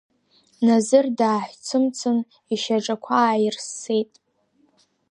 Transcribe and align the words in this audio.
Назыр 0.65 1.05
дааҳәцымцын, 1.17 2.17
ишьаҿақәа 2.53 3.13
ааирссеит. 3.21 4.11